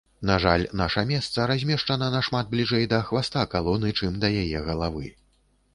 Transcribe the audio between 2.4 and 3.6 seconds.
бліжэй да хваста